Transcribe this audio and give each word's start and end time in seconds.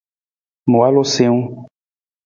Ma 0.69 0.75
walu 0.81 1.03
siwung. 1.13 1.47